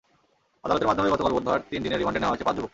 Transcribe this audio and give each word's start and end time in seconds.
আদালতের 0.67 0.89
মাধ্যমে 0.89 1.11
গতকাল 1.13 1.31
বুধবার 1.35 1.59
তিন 1.71 1.79
দিনের 1.85 1.99
রিমান্ডে 1.99 2.19
নেওয়া 2.19 2.31
হয়েছে 2.33 2.47
পাঁচ 2.47 2.55
যুবককে। 2.55 2.69